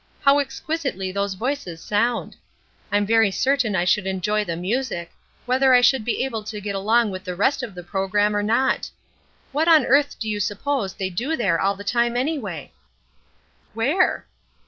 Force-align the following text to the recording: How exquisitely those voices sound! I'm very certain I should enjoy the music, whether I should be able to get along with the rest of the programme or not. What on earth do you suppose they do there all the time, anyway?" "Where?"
How 0.21 0.39
exquisitely 0.39 1.11
those 1.11 1.35
voices 1.35 1.79
sound! 1.79 2.35
I'm 2.91 3.05
very 3.05 3.29
certain 3.29 3.75
I 3.75 3.85
should 3.85 4.07
enjoy 4.07 4.43
the 4.43 4.55
music, 4.55 5.11
whether 5.45 5.75
I 5.75 5.81
should 5.81 6.03
be 6.03 6.23
able 6.25 6.43
to 6.45 6.59
get 6.59 6.73
along 6.73 7.11
with 7.11 7.23
the 7.23 7.35
rest 7.35 7.61
of 7.61 7.75
the 7.75 7.83
programme 7.83 8.35
or 8.35 8.41
not. 8.41 8.89
What 9.51 9.67
on 9.67 9.85
earth 9.85 10.17
do 10.19 10.27
you 10.27 10.39
suppose 10.39 10.95
they 10.95 11.11
do 11.11 11.35
there 11.37 11.61
all 11.61 11.75
the 11.75 11.83
time, 11.83 12.17
anyway?" 12.17 12.71
"Where?" 13.75 14.25